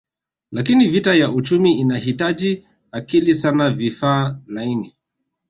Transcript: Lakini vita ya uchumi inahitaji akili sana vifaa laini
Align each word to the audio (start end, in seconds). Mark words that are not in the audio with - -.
Lakini 0.51 0.87
vita 0.87 1.13
ya 1.15 1.31
uchumi 1.31 1.73
inahitaji 1.79 2.67
akili 2.91 3.35
sana 3.35 3.69
vifaa 3.69 4.39
laini 4.47 4.93